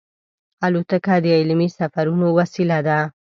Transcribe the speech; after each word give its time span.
الوتکه 0.67 1.15
د 1.23 1.25
علمي 1.37 1.69
سفرونو 1.79 2.27
وسیله 2.37 2.77
ده. 2.87 2.99